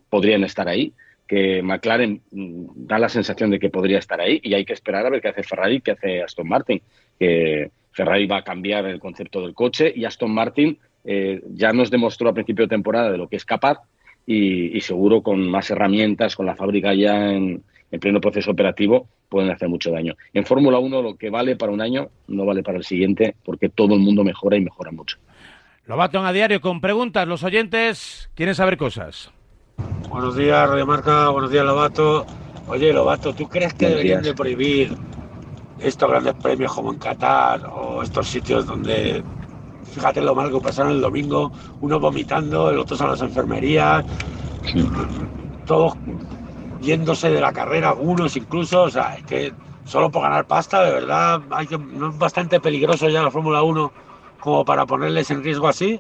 podrían 0.10 0.46
estar 0.46 0.70
ahí 0.70 0.94
que 1.28 1.62
McLaren 1.62 2.22
mm, 2.32 2.66
da 2.76 3.00
la 3.00 3.10
sensación 3.10 3.50
de 3.50 3.60
que 3.60 3.70
podría 3.70 4.00
estar 4.00 4.20
ahí 4.20 4.40
y 4.44 4.54
hay 4.54 4.66
que 4.66 4.74
esperar 4.74 5.06
a 5.06 5.10
ver 5.10 5.22
qué 5.22 5.30
hace 5.30 5.44
Ferrari, 5.44 5.82
qué 5.82 5.92
hace 5.92 6.22
Aston 6.22 6.48
Martin, 6.48 6.82
que 7.20 7.72
Ferrari 7.92 8.26
va 8.26 8.38
a 8.38 8.44
cambiar 8.44 8.86
el 8.86 9.00
concepto 9.00 9.42
del 9.42 9.54
coche 9.54 9.92
y 9.96 10.06
Aston 10.06 10.32
Martin 10.32 10.78
eh, 11.06 11.42
ya 11.54 11.74
nos 11.74 11.92
demostró 11.92 12.30
a 12.30 12.34
principio 12.34 12.66
de 12.66 12.70
temporada 12.70 13.12
de 13.12 13.18
lo 13.18 13.28
que 13.28 13.36
es 13.36 13.46
capaz 13.46 13.80
y, 14.26 14.80
seguro 14.82 15.22
con 15.22 15.50
más 15.50 15.70
herramientas, 15.70 16.36
con 16.36 16.46
la 16.46 16.56
fábrica 16.56 16.94
ya 16.94 17.32
en, 17.32 17.64
pleno 18.00 18.20
proceso 18.22 18.50
operativo, 18.50 19.08
pueden 19.30 19.52
hacer 19.52 19.70
mucho 19.70 19.92
daño. 19.92 20.16
En 20.34 20.46
Fórmula 20.46 20.80
1 20.80 21.02
lo 21.02 21.16
que 21.16 21.30
vale 21.30 21.56
para 21.56 21.72
un 21.72 21.82
año 21.82 22.10
no 22.28 22.46
vale 22.46 22.64
para 22.64 22.80
el 22.80 22.84
siguiente 22.84 23.36
porque 23.44 23.70
todo 23.70 23.94
el 23.94 24.00
mundo 24.00 24.24
mejora 24.24 24.58
y 24.58 24.62
mejora 24.62 24.92
mucho. 24.92 25.18
Lo 25.86 25.98
baton 25.98 26.26
a 26.26 26.34
diario 26.34 26.60
con 26.62 26.82
preguntas. 26.82 27.28
Los 27.28 27.44
oyentes 27.44 28.32
quieren 28.34 28.56
saber 28.56 28.78
cosas. 28.78 29.32
Buenos 30.14 30.36
días, 30.36 30.70
Radio 30.70 30.86
Marca. 30.86 31.30
Buenos 31.30 31.50
días, 31.50 31.66
Lobato. 31.66 32.24
Oye, 32.68 32.94
Lobato, 32.94 33.34
¿tú 33.34 33.50
crees 33.50 33.74
que 33.74 33.90
deberían 33.90 34.22
de 34.22 34.36
prohibir 34.36 34.96
estos 35.80 36.08
grandes 36.08 36.36
premios 36.36 36.72
como 36.72 36.94
en 36.94 37.00
Qatar 37.00 37.66
o 37.66 38.04
estos 38.04 38.28
sitios 38.28 38.68
donde, 38.68 39.24
fíjate 39.92 40.22
lo 40.22 40.36
mal 40.36 40.52
que 40.52 40.60
pasaron 40.60 40.92
el 40.92 41.02
domingo, 41.02 41.52
uno 41.82 42.00
vomitando, 42.00 42.70
el 42.70 42.78
otro 42.78 42.96
a 43.04 43.10
las 43.10 43.22
enfermerías, 43.22 44.06
todos 45.66 45.94
yéndose 46.80 47.32
de 47.32 47.42
la 47.42 47.52
carrera, 47.52 47.90
algunos 47.90 48.38
incluso, 48.38 48.84
o 48.84 48.90
sea, 48.92 49.16
es 49.16 49.24
que 49.24 49.52
solo 49.84 50.12
por 50.12 50.22
ganar 50.22 50.46
pasta, 50.46 50.84
de 50.84 50.92
verdad, 50.92 51.42
hay 51.50 51.66
que, 51.66 51.80
no 51.80 52.12
es 52.12 52.18
bastante 52.20 52.60
peligroso 52.60 53.10
ya 53.10 53.24
la 53.24 53.32
Fórmula 53.32 53.64
1 53.64 53.92
como 54.40 54.64
para 54.64 54.86
ponerles 54.86 55.32
en 55.32 55.44
riesgo 55.44 55.68
así. 55.68 56.00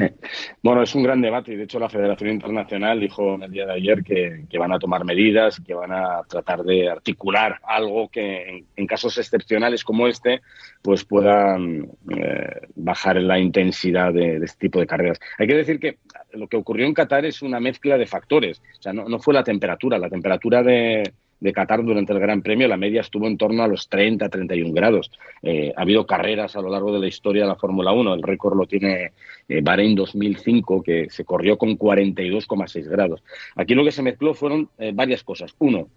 Bueno, 0.62 0.82
es 0.82 0.94
un 0.94 1.02
gran 1.02 1.20
debate 1.20 1.52
y 1.52 1.56
de 1.56 1.64
hecho 1.64 1.78
la 1.78 1.88
Federación 1.88 2.30
Internacional 2.30 3.00
dijo 3.00 3.34
en 3.34 3.44
el 3.44 3.50
día 3.50 3.66
de 3.66 3.74
ayer 3.74 4.02
que, 4.02 4.58
van 4.58 4.72
a 4.72 4.78
tomar 4.78 5.04
medidas 5.04 5.60
que 5.60 5.72
van 5.72 5.92
a 5.92 6.22
tratar 6.28 6.62
de 6.62 6.90
articular 6.90 7.58
algo 7.62 8.08
que 8.08 8.64
en, 8.76 8.86
casos 8.86 9.16
excepcionales 9.18 9.84
como 9.84 10.06
este 10.06 10.42
pues 10.82 11.04
puedan 11.04 11.88
eh, 12.14 12.66
bajar 12.74 13.16
la 13.16 13.38
intensidad 13.38 14.12
de, 14.12 14.36
este 14.36 14.66
tipo 14.66 14.80
de 14.80 14.86
carreras. 14.86 15.20
Hay 15.38 15.46
que 15.46 15.54
decir 15.54 15.78
que 15.78 15.98
lo 16.32 16.48
que 16.48 16.56
ocurrió 16.56 16.86
en 16.86 16.94
Qatar 16.94 17.24
es 17.24 17.40
una 17.42 17.60
mezcla 17.60 17.96
de 17.96 18.06
factores. 18.06 18.60
O 18.78 18.82
sea, 18.82 18.92
no 18.92 19.18
fue 19.20 19.34
la 19.34 19.44
temperatura. 19.44 19.98
La 19.98 20.08
temperatura 20.08 20.62
de, 20.62 21.12
de 21.40 21.52
Qatar 21.52 21.82
durante 21.82 22.12
el 22.12 22.20
Gran 22.20 22.42
Premio, 22.42 22.68
la 22.68 22.76
media 22.76 23.00
estuvo 23.00 23.26
en 23.26 23.38
torno 23.38 23.62
a 23.62 23.68
los 23.68 23.88
30, 23.88 24.28
31 24.28 24.72
grados. 24.72 25.10
Eh, 25.42 25.72
ha 25.74 25.82
habido 25.82 26.06
carreras 26.06 26.54
a 26.54 26.60
lo 26.60 26.68
largo 26.68 26.92
de 26.92 27.00
la 27.00 27.06
historia 27.06 27.42
de 27.42 27.48
la 27.48 27.56
Fórmula 27.56 27.92
1. 27.92 28.14
El 28.14 28.22
récord 28.22 28.56
lo 28.56 28.66
tiene 28.66 29.12
eh, 29.48 29.60
Bahrein 29.62 29.94
2005, 29.94 30.82
que 30.82 31.08
se 31.08 31.24
corrió 31.24 31.56
con 31.56 31.78
42,6 31.78 32.88
grados. 32.88 33.22
Aquí 33.56 33.74
lo 33.74 33.84
que 33.84 33.92
se 33.92 34.02
mezcló 34.02 34.34
fueron 34.34 34.68
eh, 34.78 34.92
varias 34.94 35.24
cosas. 35.24 35.54
Uno, 35.58 35.88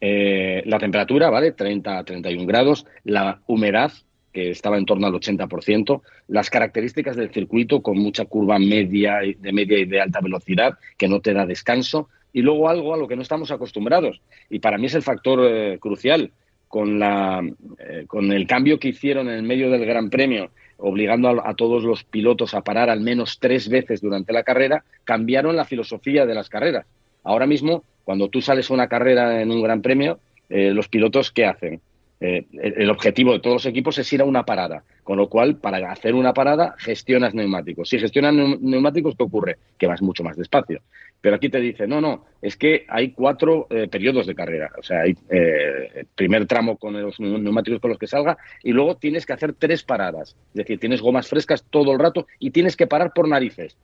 la 0.00 0.78
temperatura, 0.78 1.30
¿vale? 1.30 1.52
30 1.52 1.98
a 1.98 2.04
31 2.04 2.46
grados. 2.46 2.84
La 3.04 3.40
humedad, 3.46 3.90
que 4.34 4.50
estaba 4.50 4.76
en 4.76 4.84
torno 4.84 5.06
al 5.06 5.14
80%, 5.14 6.02
las 6.28 6.50
características 6.50 7.16
del 7.16 7.30
circuito 7.30 7.80
con 7.80 7.96
mucha 7.96 8.26
curva 8.26 8.58
media, 8.58 9.20
de 9.38 9.52
media 9.54 9.78
y 9.78 9.86
de 9.86 10.02
alta 10.02 10.20
velocidad, 10.20 10.74
que 10.98 11.08
no 11.08 11.20
te 11.20 11.32
da 11.32 11.46
descanso, 11.46 12.10
y 12.34 12.42
luego 12.42 12.68
algo 12.68 12.92
a 12.92 12.98
lo 12.98 13.08
que 13.08 13.16
no 13.16 13.22
estamos 13.22 13.50
acostumbrados. 13.50 14.20
Y 14.50 14.58
para 14.58 14.76
mí 14.76 14.86
es 14.86 14.94
el 14.94 15.02
factor 15.02 15.40
eh, 15.44 15.78
crucial. 15.80 16.30
Con, 16.66 16.98
la, 16.98 17.40
eh, 17.78 18.04
con 18.08 18.32
el 18.32 18.48
cambio 18.48 18.80
que 18.80 18.88
hicieron 18.88 19.28
en 19.28 19.34
el 19.34 19.42
medio 19.44 19.70
del 19.70 19.86
Gran 19.86 20.10
Premio, 20.10 20.50
obligando 20.78 21.28
a, 21.28 21.54
todos 21.54 21.84
los 21.84 22.02
pilotos 22.02 22.52
a 22.52 22.62
parar 22.62 22.90
al 22.90 23.00
menos 23.00 23.38
tres 23.38 23.68
veces 23.68 24.00
durante 24.00 24.32
la 24.32 24.42
carrera, 24.42 24.82
cambiaron 25.04 25.54
la 25.54 25.66
filosofía 25.66 26.26
de 26.26 26.34
las 26.34 26.48
carreras. 26.48 26.84
Ahora 27.22 27.46
mismo, 27.46 27.84
cuando 28.02 28.28
tú 28.28 28.42
sales 28.42 28.68
a 28.68 28.74
una 28.74 28.88
carrera 28.88 29.40
en 29.40 29.52
un 29.52 29.62
Gran 29.62 29.82
Premio, 29.82 30.18
eh, 30.48 30.72
los 30.72 30.88
pilotos, 30.88 31.30
¿qué 31.30 31.46
hacen? 31.46 31.80
El 32.20 32.90
objetivo 32.90 33.32
de 33.32 33.40
todos 33.40 33.56
los 33.56 33.66
equipos 33.66 33.98
es 33.98 34.12
ir 34.12 34.22
a 34.22 34.24
una 34.24 34.44
parada, 34.44 34.84
con 35.02 35.18
lo 35.18 35.28
cual, 35.28 35.56
para 35.56 35.90
hacer 35.90 36.14
una 36.14 36.32
parada, 36.32 36.74
gestionas 36.78 37.34
neumáticos. 37.34 37.88
Si 37.88 37.98
gestionas 37.98 38.34
neumáticos, 38.60 39.14
¿qué 39.16 39.22
ocurre? 39.22 39.58
Que 39.78 39.86
vas 39.86 40.00
mucho 40.00 40.24
más 40.24 40.36
despacio. 40.36 40.80
Pero 41.24 41.36
aquí 41.36 41.48
te 41.48 41.58
dice, 41.58 41.86
no, 41.86 42.02
no, 42.02 42.26
es 42.42 42.54
que 42.54 42.84
hay 42.86 43.12
cuatro 43.12 43.66
eh, 43.70 43.88
periodos 43.88 44.26
de 44.26 44.34
carrera. 44.34 44.70
O 44.78 44.82
sea, 44.82 45.00
hay 45.00 45.16
eh, 45.30 46.04
primer 46.14 46.44
tramo 46.44 46.76
con 46.76 47.00
los 47.00 47.18
neumáticos 47.18 47.80
con 47.80 47.88
los 47.88 47.98
que 47.98 48.06
salga 48.06 48.36
y 48.62 48.72
luego 48.72 48.96
tienes 48.96 49.24
que 49.24 49.32
hacer 49.32 49.54
tres 49.54 49.82
paradas. 49.82 50.36
Es 50.48 50.54
decir, 50.54 50.78
tienes 50.78 51.00
gomas 51.00 51.26
frescas 51.26 51.64
todo 51.70 51.92
el 51.92 51.98
rato 51.98 52.26
y 52.38 52.50
tienes 52.50 52.76
que 52.76 52.86
parar 52.86 53.12
por 53.14 53.26
narices. 53.26 53.74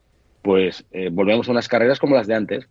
Pues 0.43 0.85
eh, 0.91 1.09
volvemos 1.11 1.47
a 1.47 1.51
unas 1.51 1.67
carreras 1.67 1.97
como 1.97 2.15
las 2.15 2.27
de 2.27 2.35
antes, 2.35 2.67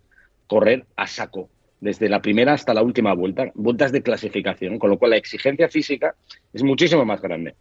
correr 0.46 0.84
a 0.94 1.08
saco, 1.08 1.48
desde 1.80 2.08
la 2.08 2.20
primera 2.20 2.52
hasta 2.52 2.74
la 2.74 2.82
última 2.82 3.14
vuelta, 3.14 3.50
vueltas 3.54 3.92
de 3.92 4.02
clasificación, 4.02 4.78
con 4.78 4.90
lo 4.90 4.98
cual 4.98 5.12
la 5.12 5.16
exigencia 5.16 5.68
física 5.68 6.14
es 6.52 6.62
muchísimo 6.62 7.04
más 7.04 7.20
grande. 7.22 7.54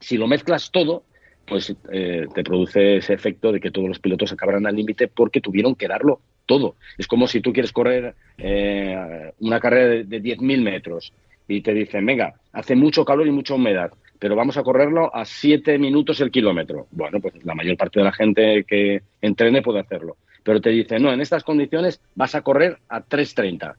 Si 0.00 0.16
lo 0.16 0.26
mezclas 0.26 0.70
todo, 0.70 1.04
pues 1.46 1.74
te 1.90 2.44
produce 2.44 2.98
ese 2.98 3.12
efecto 3.12 3.52
de 3.52 3.60
que 3.60 3.70
todos 3.70 3.88
los 3.88 3.98
pilotos 3.98 4.32
acabarán 4.32 4.66
al 4.66 4.76
límite 4.76 5.08
porque 5.08 5.40
tuvieron 5.40 5.74
que 5.74 5.88
darlo 5.88 6.20
todo. 6.46 6.74
Es 6.98 7.06
como 7.06 7.28
si 7.28 7.40
tú 7.40 7.52
quieres 7.52 7.72
correr 7.72 8.14
eh, 8.38 9.32
una 9.40 9.60
carrera 9.60 9.88
de, 9.88 10.04
de 10.04 10.20
10.000 10.20 10.62
metros 10.62 11.12
y 11.46 11.60
te 11.60 11.72
dicen, 11.72 12.06
venga, 12.06 12.34
hace 12.52 12.74
mucho 12.74 13.04
calor 13.04 13.26
y 13.26 13.30
mucha 13.30 13.54
humedad, 13.54 13.92
pero 14.18 14.36
vamos 14.36 14.56
a 14.56 14.62
correrlo 14.62 15.14
a 15.14 15.24
7 15.24 15.78
minutos 15.78 16.20
el 16.20 16.30
kilómetro. 16.30 16.86
Bueno, 16.90 17.20
pues 17.20 17.44
la 17.44 17.54
mayor 17.54 17.76
parte 17.76 18.00
de 18.00 18.04
la 18.04 18.12
gente 18.12 18.64
que 18.64 19.02
entrene 19.20 19.62
puede 19.62 19.80
hacerlo. 19.80 20.16
Pero 20.42 20.60
te 20.60 20.70
dicen, 20.70 21.02
no, 21.02 21.12
en 21.12 21.20
estas 21.20 21.44
condiciones 21.44 22.00
vas 22.14 22.34
a 22.34 22.42
correr 22.42 22.78
a 22.88 23.00
3.30. 23.02 23.74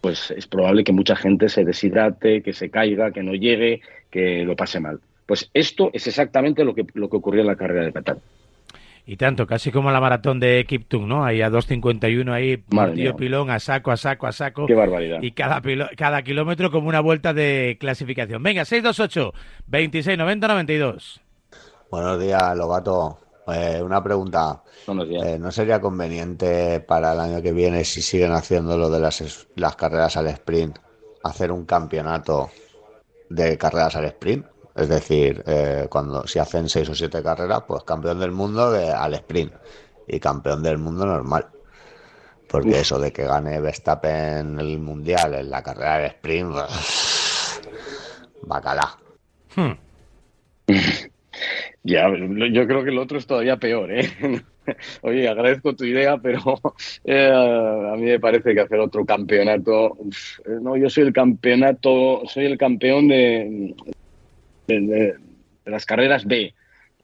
Pues 0.00 0.30
es 0.32 0.46
probable 0.46 0.84
que 0.84 0.92
mucha 0.92 1.14
gente 1.14 1.48
se 1.48 1.64
deshidrate, 1.64 2.42
que 2.42 2.52
se 2.52 2.70
caiga, 2.70 3.12
que 3.12 3.22
no 3.22 3.34
llegue, 3.34 3.82
que 4.10 4.44
lo 4.44 4.56
pase 4.56 4.80
mal. 4.80 5.00
Pues 5.26 5.50
esto 5.54 5.90
es 5.92 6.06
exactamente 6.06 6.64
lo 6.64 6.74
que, 6.74 6.84
lo 6.94 7.08
que 7.08 7.16
ocurrió 7.16 7.42
en 7.42 7.46
la 7.46 7.56
carrera 7.56 7.84
de 7.84 7.92
Qatar. 7.92 8.18
Y 9.04 9.16
tanto, 9.16 9.46
casi 9.46 9.72
como 9.72 9.90
la 9.90 10.00
maratón 10.00 10.38
de 10.38 10.64
Kiptung, 10.66 11.08
¿no? 11.08 11.24
Ahí 11.24 11.42
a 11.42 11.50
2.51, 11.50 12.32
ahí, 12.32 12.62
tío 12.94 13.16
pilón, 13.16 13.50
a 13.50 13.58
saco, 13.58 13.90
a 13.90 13.96
saco, 13.96 14.28
a 14.28 14.32
saco. 14.32 14.66
Qué 14.66 14.74
barbaridad. 14.74 15.20
Y 15.22 15.32
cada, 15.32 15.60
cada 15.96 16.22
kilómetro 16.22 16.70
como 16.70 16.88
una 16.88 17.00
vuelta 17.00 17.34
de 17.34 17.76
clasificación. 17.80 18.42
Venga, 18.42 18.64
628, 18.64 19.32
26, 19.66 20.18
90, 20.18 20.48
92. 20.48 21.20
Buenos 21.90 22.20
días, 22.20 22.56
Lobato. 22.56 23.18
Eh, 23.48 23.82
una 23.82 24.02
pregunta. 24.02 24.62
Buenos 24.86 25.08
días. 25.08 25.26
Eh, 25.26 25.38
¿No 25.38 25.50
sería 25.50 25.80
conveniente 25.80 26.80
para 26.80 27.12
el 27.12 27.20
año 27.20 27.42
que 27.42 27.52
viene, 27.52 27.84
si 27.84 28.00
siguen 28.00 28.32
haciendo 28.32 28.76
lo 28.76 28.88
de 28.88 29.00
las, 29.00 29.46
las 29.56 29.76
carreras 29.76 30.16
al 30.16 30.28
sprint, 30.28 30.78
hacer 31.24 31.50
un 31.50 31.64
campeonato 31.64 32.50
de 33.28 33.58
carreras 33.58 33.96
al 33.96 34.04
sprint? 34.06 34.46
Es 34.74 34.88
decir, 34.88 35.42
eh, 35.46 35.86
cuando 35.90 36.26
si 36.26 36.38
hacen 36.38 36.68
seis 36.68 36.88
o 36.88 36.94
siete 36.94 37.22
carreras, 37.22 37.64
pues 37.66 37.82
campeón 37.84 38.20
del 38.20 38.32
mundo 38.32 38.70
de, 38.70 38.90
al 38.90 39.14
sprint 39.14 39.52
y 40.06 40.20
campeón 40.20 40.62
del 40.62 40.78
mundo 40.78 41.04
normal. 41.04 41.48
Porque 42.48 42.80
eso 42.80 42.98
de 42.98 43.12
que 43.12 43.24
gane 43.24 43.60
Verstappen 43.60 44.58
el 44.60 44.78
mundial 44.78 45.34
en 45.34 45.50
la 45.50 45.62
carrera 45.62 45.98
del 45.98 46.06
sprint, 46.06 46.52
pues, 46.52 47.60
bacala. 48.42 48.98
Hmm. 49.56 49.72
Ya, 51.84 52.08
yo 52.08 52.66
creo 52.66 52.84
que 52.84 52.90
el 52.90 52.98
otro 52.98 53.18
es 53.18 53.26
todavía 53.26 53.56
peor, 53.56 53.90
¿eh? 53.92 54.08
Oye, 55.02 55.28
agradezco 55.28 55.74
tu 55.74 55.84
idea, 55.84 56.18
pero 56.18 56.40
eh, 57.04 57.30
a 57.32 57.96
mí 57.96 58.04
me 58.04 58.20
parece 58.20 58.54
que 58.54 58.60
hacer 58.60 58.78
otro 58.78 59.04
campeonato. 59.04 59.96
no, 60.60 60.76
yo 60.76 60.88
soy 60.88 61.04
el 61.04 61.12
campeonato, 61.12 62.22
soy 62.26 62.46
el 62.46 62.56
campeón 62.56 63.08
de, 63.08 63.74
las 65.64 65.84
carreras 65.84 66.24
B. 66.24 66.54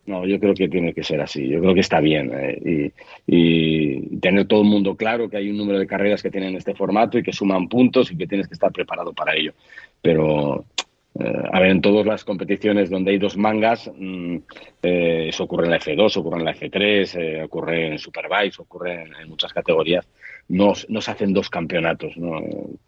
No, 0.07 0.25
yo 0.25 0.41
creo 0.41 0.55
que 0.55 0.69
tiene 0.69 0.95
que 0.95 1.03
ser 1.03 1.21
así. 1.21 1.47
Yo 1.49 1.61
creo 1.61 1.75
que 1.75 1.81
está 1.81 2.01
bien. 2.01 2.31
Eh, 2.33 2.93
y, 3.27 4.17
tener 4.21 4.47
todo 4.47 4.63
el 4.63 4.69
mundo 4.69 4.97
claro 4.97 5.29
que 5.29 5.37
hay 5.37 5.51
un 5.51 5.59
número 5.59 5.79
de 5.79 5.87
carreras 5.87 6.23
que 6.23 6.31
tienen 6.31 6.57
este 6.57 6.75
formato 6.75 7.19
y 7.19 7.23
que 7.23 7.33
suman 7.33 7.69
puntos 7.69 8.11
y 8.11 8.17
que 8.17 8.27
tienes 8.27 8.49
que 8.49 8.55
estar 8.55 8.73
preparado 8.73 9.13
para 9.13 9.37
ello. 9.37 9.53
Pero, 10.01 10.65
eh, 10.78 10.78
a 11.21 11.61
ver, 11.61 11.71
en 11.71 11.81
todas 11.81 12.07
las 12.07 12.25
competiciones 12.25 12.91
donde 12.91 13.11
hay 13.11 13.19
dos 13.19 13.37
mangas, 13.37 13.91
mm, 13.93 14.37
eh, 14.83 15.27
eso 15.29 15.45
ocurre 15.45 15.65
en 15.65 15.73
la 15.73 15.81
F2, 15.81 16.17
ocurre 16.17 16.39
en 16.39 16.45
la 16.45 16.55
F3, 16.55 17.45
ocurre 17.45 17.89
en 17.89 17.99
Superbike, 17.99 18.61
ocurre 18.61 19.03
en, 19.03 19.29
muchas 19.29 19.53
categorías. 19.53 20.07
No, 20.49 20.75
se 20.75 21.11
hacen 21.11 21.33
dos 21.33 21.51
campeonatos. 21.51 22.15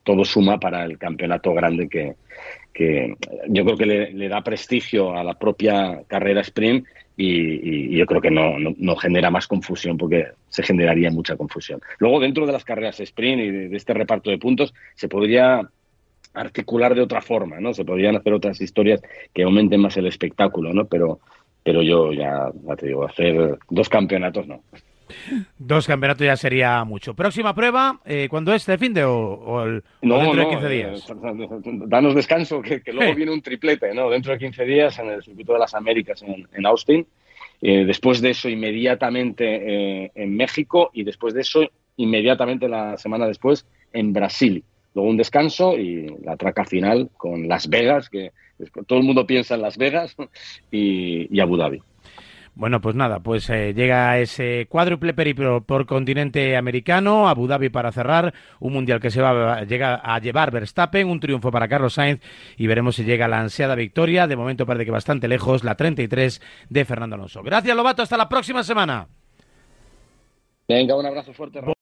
Todo 0.04 0.24
suma 0.24 0.58
para 0.58 0.84
el 0.84 0.96
campeonato 0.96 1.52
grande 1.52 1.88
que, 1.88 2.14
yo 3.48 3.64
creo 3.64 3.76
que 3.76 3.86
le, 3.86 4.28
da 4.28 4.42
prestigio 4.42 5.14
a 5.14 5.24
la 5.24 5.34
propia 5.34 6.02
carrera 6.06 6.40
sprint 6.40 6.86
y, 7.16 7.98
yo 7.98 8.06
creo 8.06 8.20
que 8.20 8.30
no, 8.30 8.96
genera 8.96 9.30
más 9.30 9.46
confusión 9.46 9.98
porque 9.98 10.28
se 10.48 10.62
generaría 10.62 11.10
mucha 11.10 11.36
confusión. 11.36 11.80
Luego, 11.98 12.20
dentro 12.20 12.46
de 12.46 12.52
las 12.52 12.64
carreras 12.64 13.00
sprint 13.00 13.42
y 13.42 13.50
de, 13.50 13.76
este 13.76 13.92
reparto 13.92 14.30
de 14.30 14.38
puntos, 14.38 14.72
se 14.94 15.08
podría 15.08 15.68
articular 16.34 16.94
de 16.94 17.02
otra 17.02 17.20
forma, 17.20 17.60
¿no? 17.60 17.74
Se 17.74 17.84
podrían 17.84 18.16
hacer 18.16 18.32
otras 18.32 18.60
historias 18.60 19.00
que 19.32 19.42
aumenten 19.42 19.80
más 19.80 19.96
el 19.96 20.06
espectáculo, 20.06 20.72
¿no? 20.72 20.86
Pero, 20.86 21.20
pero 21.62 21.82
yo 21.82 22.12
ya, 22.12 22.50
ya 22.66 22.76
te 22.76 22.86
digo, 22.86 23.04
hacer 23.04 23.58
dos 23.68 23.88
campeonatos 23.88 24.46
no. 24.46 24.62
Dos 25.58 25.86
campeonatos 25.86 26.24
ya 26.24 26.36
sería 26.36 26.84
mucho. 26.84 27.14
Próxima 27.14 27.54
prueba, 27.54 28.00
eh, 28.04 28.28
¿cuándo 28.30 28.52
es? 28.52 28.62
¿Este 28.62 28.78
fin 28.78 28.94
de 28.94 29.04
o, 29.04 29.80
dentro 30.00 30.34
de 30.36 30.48
15 30.48 30.68
días? 30.68 31.10
Eh, 31.10 31.48
danos 31.86 32.14
descanso, 32.14 32.62
que, 32.62 32.82
luego 32.92 33.14
viene 33.14 33.32
un 33.32 33.42
triplete, 33.42 33.94
¿no? 33.94 34.10
Dentro 34.10 34.32
de 34.32 34.38
15 34.38 34.64
días 34.64 34.98
en 34.98 35.10
el 35.10 35.22
Circuito 35.22 35.52
de 35.52 35.58
las 35.58 35.74
Américas 35.74 36.22
en, 36.22 36.66
Austin. 36.66 37.06
Eh, 37.62 37.84
después 37.84 38.20
de 38.20 38.30
eso, 38.30 38.48
inmediatamente 38.48 40.10
en 40.14 40.36
México 40.36 40.90
y 40.94 41.04
después 41.04 41.34
de 41.34 41.42
eso, 41.42 41.68
inmediatamente 41.96 42.68
la 42.68 42.96
semana 42.96 43.26
después 43.26 43.66
en 43.92 44.12
Brasil. 44.12 44.64
Luego 44.94 45.10
un 45.10 45.16
descanso 45.16 45.78
y 45.78 46.06
la 46.22 46.36
traca 46.36 46.64
final 46.64 47.10
con 47.16 47.48
Las 47.48 47.68
Vegas, 47.68 48.08
que 48.08 48.32
todo 48.86 48.98
el 48.98 49.04
mundo 49.04 49.26
piensa 49.26 49.54
en 49.54 49.62
Las 49.62 49.78
Vegas, 49.78 50.16
y 50.70 51.40
Abu 51.40 51.56
Dhabi. 51.56 51.82
Bueno, 52.54 52.80
pues 52.80 52.94
nada, 52.94 53.20
pues 53.20 53.48
eh, 53.48 53.72
llega 53.74 54.18
ese 54.18 54.66
cuádruple 54.68 55.14
periplo 55.14 55.62
por 55.62 55.86
continente 55.86 56.56
americano, 56.56 57.28
Abu 57.28 57.46
Dhabi 57.46 57.70
para 57.70 57.92
cerrar, 57.92 58.34
un 58.58 58.72
mundial 58.72 59.00
que 59.00 59.10
se 59.10 59.22
va 59.22 59.62
llega 59.64 59.94
a 59.94 60.18
llevar 60.18 60.50
Verstappen, 60.50 61.08
un 61.08 61.20
triunfo 61.20 61.50
para 61.50 61.68
Carlos 61.68 61.94
Sainz 61.94 62.20
y 62.58 62.66
veremos 62.66 62.96
si 62.96 63.04
llega 63.04 63.28
la 63.28 63.40
ansiada 63.40 63.76
victoria, 63.76 64.26
de 64.26 64.36
momento 64.36 64.66
parece 64.66 64.84
que 64.84 64.90
bastante 64.90 65.28
lejos, 65.28 65.64
la 65.64 65.76
33 65.76 66.42
de 66.68 66.84
Fernando 66.84 67.16
Alonso. 67.16 67.42
Gracias 67.42 67.74
Lobato, 67.74 68.02
hasta 68.02 68.16
la 68.16 68.28
próxima 68.28 68.62
semana. 68.62 69.08
Venga, 70.68 70.96
un 70.96 71.06
abrazo 71.06 71.32
fuerte. 71.32 71.60